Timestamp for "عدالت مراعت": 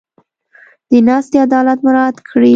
1.47-2.17